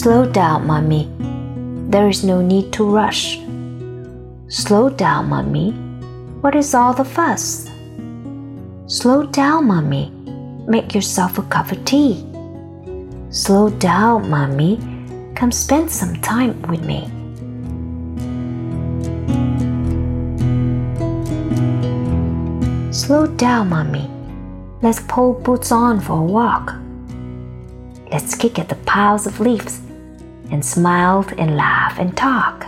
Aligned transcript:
Slow 0.00 0.24
down, 0.24 0.66
mommy. 0.66 1.12
There 1.90 2.08
is 2.08 2.24
no 2.24 2.40
need 2.40 2.72
to 2.72 2.88
rush. 2.88 3.38
Slow 4.48 4.88
down, 4.88 5.28
mommy. 5.28 5.72
What 6.40 6.56
is 6.56 6.74
all 6.74 6.94
the 6.94 7.04
fuss? 7.04 7.68
Slow 8.86 9.26
down, 9.26 9.66
mommy. 9.66 10.10
Make 10.66 10.94
yourself 10.94 11.36
a 11.36 11.42
cup 11.42 11.70
of 11.70 11.84
tea. 11.84 12.24
Slow 13.28 13.68
down, 13.68 14.30
mommy. 14.30 14.78
Come 15.34 15.52
spend 15.52 15.90
some 15.90 16.16
time 16.22 16.62
with 16.62 16.82
me. 16.82 17.04
Slow 22.90 23.26
down, 23.26 23.68
mommy. 23.68 24.10
Let's 24.80 25.00
pull 25.00 25.34
boots 25.34 25.70
on 25.70 26.00
for 26.00 26.20
a 26.20 26.24
walk. 26.24 26.72
Let's 28.10 28.34
kick 28.34 28.58
at 28.58 28.70
the 28.70 28.76
piles 28.86 29.26
of 29.26 29.40
leaves 29.40 29.82
and 30.50 30.64
smile 30.64 31.24
and 31.38 31.56
laugh 31.56 31.98
and 31.98 32.16
talk. 32.16 32.66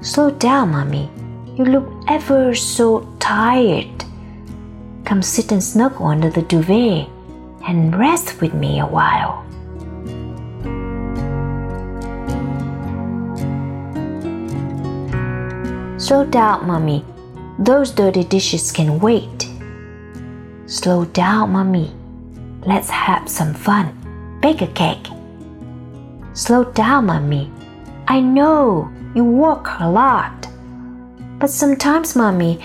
Slow 0.00 0.30
down, 0.30 0.70
mommy. 0.70 1.10
You 1.56 1.64
look 1.64 1.88
ever 2.08 2.54
so 2.54 3.00
tired. 3.18 4.04
Come 5.04 5.22
sit 5.22 5.52
and 5.52 5.62
snuggle 5.62 6.06
under 6.06 6.30
the 6.30 6.42
duvet 6.42 7.08
and 7.66 7.96
rest 7.98 8.40
with 8.40 8.54
me 8.54 8.80
a 8.80 8.86
while. 8.86 9.44
Slow 15.98 16.24
down, 16.24 16.66
mommy. 16.66 17.04
Those 17.58 17.90
dirty 17.90 18.22
dishes 18.22 18.70
can 18.70 19.00
wait. 19.00 19.48
Slow 20.66 21.04
down, 21.06 21.52
mommy. 21.52 21.94
Let's 22.66 22.90
have 22.90 23.28
some 23.28 23.54
fun. 23.54 24.38
Bake 24.40 24.62
a 24.62 24.66
cake. 24.68 25.15
Slow 26.36 26.64
down, 26.64 27.06
mommy. 27.06 27.50
I 28.08 28.20
know 28.20 28.92
you 29.14 29.24
work 29.24 29.68
a 29.80 29.88
lot. 29.88 30.46
But 31.38 31.48
sometimes, 31.48 32.14
mommy, 32.14 32.60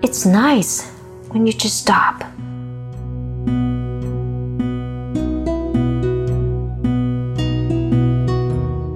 it's 0.00 0.24
nice 0.24 0.90
when 1.28 1.46
you 1.46 1.52
just 1.52 1.76
stop. 1.76 2.22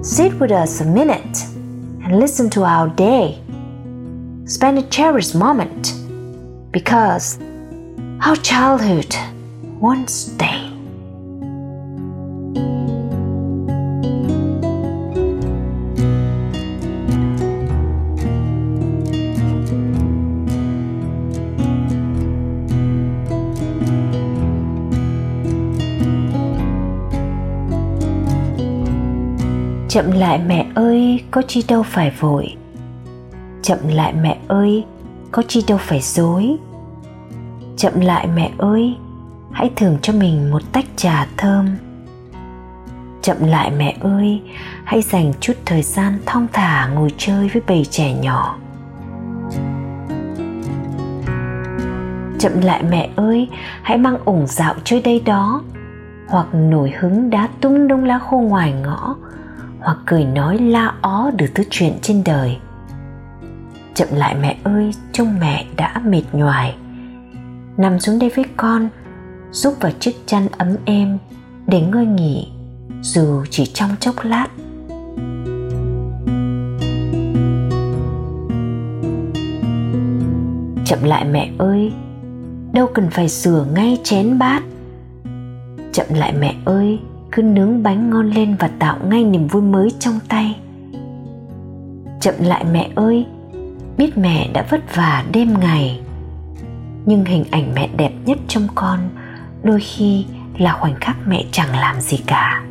Sit 0.03 0.33
with 0.39 0.51
us 0.51 0.81
a 0.81 0.85
minute 0.85 1.43
and 2.03 2.19
listen 2.19 2.49
to 2.49 2.63
our 2.63 2.89
day. 2.89 3.39
Spend 4.45 4.79
a 4.79 4.89
cherished 4.89 5.35
moment 5.35 5.93
because 6.71 7.39
our 8.21 8.35
childhood 8.37 9.15
won't 9.79 10.09
stay. 10.09 10.68
Chậm 29.89 30.11
lại 30.11 30.39
mẹ 30.47 30.65
ơi, 30.75 31.23
có 31.31 31.41
chi 31.47 31.63
đâu 31.67 31.83
phải 31.83 32.11
vội. 32.19 32.55
Chậm 33.61 33.77
lại 33.87 34.13
mẹ 34.13 34.37
ơi, 34.47 34.85
có 35.31 35.43
chi 35.47 35.63
đâu 35.67 35.77
phải 35.77 35.99
dối. 36.01 36.57
Chậm 37.77 37.99
lại 37.99 38.27
mẹ 38.35 38.51
ơi, 38.57 38.97
hãy 39.51 39.71
thưởng 39.75 39.97
cho 40.01 40.13
mình 40.13 40.51
một 40.51 40.61
tách 40.71 40.85
trà 40.95 41.27
thơm. 41.37 41.65
Chậm 43.21 43.37
lại 43.39 43.71
mẹ 43.77 43.97
ơi, 43.99 44.41
hãy 44.83 45.01
dành 45.01 45.33
chút 45.39 45.53
thời 45.65 45.81
gian 45.81 46.19
thong 46.25 46.47
thả 46.53 46.87
ngồi 46.87 47.13
chơi 47.17 47.49
với 47.53 47.61
bầy 47.67 47.85
trẻ 47.85 48.13
nhỏ. 48.13 48.57
Chậm 52.39 52.61
lại 52.61 52.83
mẹ 52.83 53.09
ơi, 53.15 53.47
hãy 53.81 53.97
mang 53.97 54.17
ủng 54.25 54.47
dạo 54.47 54.73
chơi 54.83 55.01
đây 55.01 55.21
đó. 55.25 55.61
Hoặc 56.27 56.47
nổi 56.53 56.93
hứng 56.99 57.29
đá 57.29 57.47
tung 57.61 57.87
đông 57.87 58.03
lá 58.03 58.19
khô 58.19 58.37
ngoài 58.37 58.73
ngõ 58.73 59.15
hoặc 59.79 59.97
cười 60.05 60.25
nói 60.25 60.57
la 60.57 60.93
ó 61.01 61.31
được 61.31 61.47
thứ 61.55 61.63
chuyện 61.69 61.93
trên 62.01 62.23
đời. 62.25 62.57
Chậm 63.93 64.07
lại 64.11 64.35
mẹ 64.41 64.57
ơi, 64.63 64.91
trông 65.11 65.39
mẹ 65.39 65.65
đã 65.77 66.01
mệt 66.05 66.23
nhoài. 66.33 66.75
Nằm 67.77 67.99
xuống 67.99 68.19
đây 68.19 68.31
với 68.35 68.45
con 68.57 68.89
giúp 69.51 69.73
vào 69.79 69.91
chiếc 69.99 70.15
chăn 70.25 70.47
ấm 70.57 70.75
êm 70.85 71.17
để 71.67 71.81
ngơi 71.81 72.05
nghỉ, 72.05 72.47
dù 73.01 73.43
chỉ 73.49 73.65
trong 73.65 73.89
chốc 73.99 74.15
lát. 74.23 74.47
Chậm 80.85 81.03
lại 81.03 81.25
mẹ 81.25 81.51
ơi, 81.57 81.93
đâu 82.73 82.87
cần 82.93 83.09
phải 83.09 83.27
rửa 83.27 83.65
ngay 83.75 83.97
chén 84.03 84.39
bát. 84.39 84.63
Chậm 85.93 86.05
lại 86.09 86.33
mẹ 86.39 86.55
ơi 86.65 86.99
cứ 87.31 87.41
nướng 87.41 87.83
bánh 87.83 88.09
ngon 88.09 88.29
lên 88.29 88.55
và 88.59 88.69
tạo 88.79 88.97
ngay 89.09 89.23
niềm 89.23 89.47
vui 89.47 89.61
mới 89.61 89.91
trong 89.99 90.19
tay. 90.29 90.59
Chậm 92.21 92.33
lại 92.39 92.65
mẹ 92.71 92.89
ơi, 92.95 93.25
biết 93.97 94.17
mẹ 94.17 94.49
đã 94.53 94.65
vất 94.69 94.95
vả 94.95 95.23
đêm 95.31 95.53
ngày. 95.59 96.01
Nhưng 97.05 97.25
hình 97.25 97.43
ảnh 97.51 97.71
mẹ 97.75 97.89
đẹp 97.97 98.11
nhất 98.25 98.37
trong 98.47 98.67
con 98.75 98.99
đôi 99.63 99.79
khi 99.79 100.25
là 100.57 100.73
khoảnh 100.73 100.95
khắc 101.01 101.17
mẹ 101.27 101.45
chẳng 101.51 101.79
làm 101.79 102.01
gì 102.01 102.17
cả. 102.27 102.63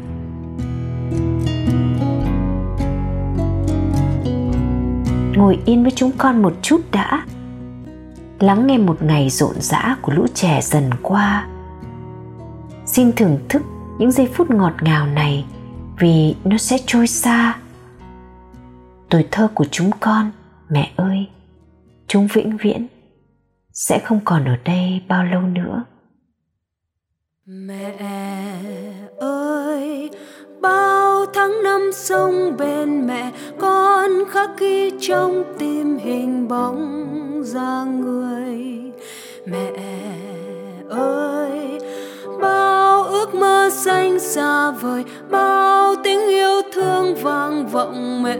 Ngồi 5.37 5.59
yên 5.65 5.83
với 5.83 5.93
chúng 5.97 6.11
con 6.19 6.43
một 6.43 6.53
chút 6.63 6.81
đã. 6.93 7.23
Lắng 8.41 8.67
nghe 8.67 8.79
một 8.79 9.03
ngày 9.03 9.31
rộn 9.31 9.55
rã 9.61 9.97
của 10.03 10.13
lũ 10.13 10.27
trẻ 10.35 10.61
dần 10.63 10.91
qua. 11.03 11.47
Xin 12.87 13.13
thưởng 13.13 13.39
thức 13.49 13.63
những 13.99 14.13
giây 14.13 14.29
phút 14.35 14.51
ngọt 14.51 14.73
ngào 14.81 15.07
này 15.07 15.45
vì 15.99 16.35
nó 16.45 16.57
sẽ 16.57 16.79
trôi 16.87 17.07
xa. 17.07 17.59
Tuổi 19.11 19.27
thơ 19.31 19.49
của 19.55 19.65
chúng 19.71 19.91
con, 20.01 20.31
mẹ 20.69 20.93
ơi, 20.97 21.29
chúng 22.07 22.27
vĩnh 22.33 22.57
viễn 22.57 22.87
sẽ 23.73 23.99
không 23.99 24.21
còn 24.25 24.45
ở 24.45 24.57
đây 24.65 25.03
bao 25.09 25.25
lâu 25.25 25.43
nữa. 25.43 25.85
Mẹ 27.47 27.93
ơi, 29.19 30.11
bao 30.61 31.27
tháng 31.35 31.63
năm 31.65 31.91
sông 31.95 32.57
bên 32.59 33.07
mẹ, 33.07 33.33
con 33.61 34.11
khắc 34.31 34.51
ghi 34.59 34.91
trong 35.01 35.45
tim 35.59 35.99
hình 35.99 36.49
bóng 36.49 37.43
ra 37.45 37.85
người. 37.85 38.58
Xa 44.19 44.71
vời, 44.71 45.05
bao 45.31 45.95
tiếng 46.05 46.29
yêu 46.29 46.62
thương 46.73 47.15
vang 47.15 47.67
vọng 47.67 48.23
mẹ 48.23 48.38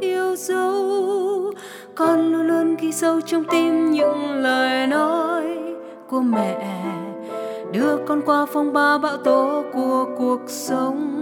yêu 0.00 0.36
dấu. 0.36 1.52
Con 1.94 2.32
luôn 2.32 2.46
luôn 2.46 2.76
ghi 2.76 2.92
sâu 2.92 3.20
trong 3.20 3.44
tim 3.44 3.90
những 3.90 4.32
lời 4.32 4.86
nói 4.86 5.44
của 6.08 6.20
mẹ, 6.20 6.56
đưa 7.72 7.96
con 8.06 8.22
qua 8.26 8.46
phong 8.52 8.72
ba 8.72 8.98
bão 8.98 9.16
tố 9.16 9.64
của 9.72 10.06
cuộc 10.18 10.40
sống. 10.46 11.14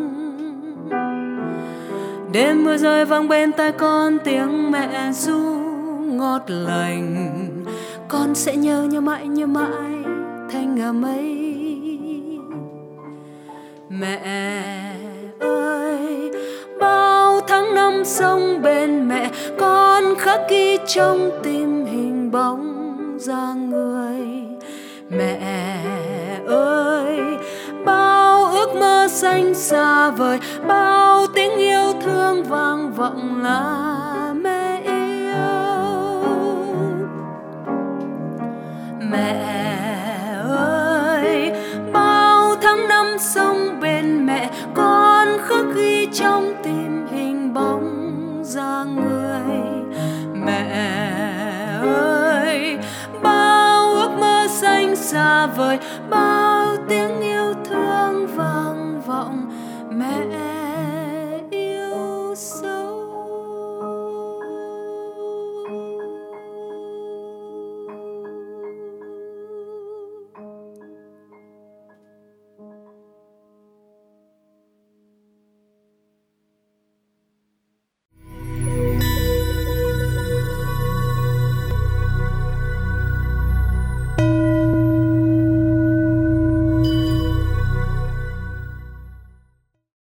Đêm 2.32 2.64
mưa 2.64 2.76
rơi 2.76 3.04
vang 3.04 3.28
bên 3.28 3.52
tai 3.52 3.72
con, 3.72 4.18
tiếng 4.24 4.70
mẹ 4.70 5.12
ru 5.12 5.40
ngọt 6.04 6.42
lành. 6.46 7.46
Con 8.08 8.34
sẽ 8.34 8.56
nhớ 8.56 8.82
nhớ 8.82 9.00
mãi 9.00 9.28
nhớ 9.28 9.46
mãi 9.46 10.04
thanh 10.50 10.74
ngà 10.74 10.92
mây 10.92 11.42
mẹ 13.88 14.20
ơi, 15.40 16.30
bao 16.80 17.40
tháng 17.48 17.74
năm 17.74 18.04
sống 18.04 18.62
bên 18.62 19.08
mẹ, 19.08 19.30
con 19.58 20.04
khắc 20.18 20.40
ghi 20.50 20.78
trong 20.86 21.30
tim 21.42 21.84
hình 21.84 22.30
bóng 22.30 22.92
ra 23.20 23.54
người 23.54 24.20
mẹ 25.08 25.78
ơi, 26.46 27.20
bao 27.84 28.44
ước 28.44 28.74
mơ 28.74 29.08
xanh 29.10 29.54
xa 29.54 30.10
vời, 30.10 30.38
bao 30.66 31.26
tiếng 31.34 31.56
yêu 31.56 31.92
thương 32.02 32.44
vang 32.44 32.92
vọng 32.92 33.42
lại. 33.42 34.05
Mais 59.96 60.25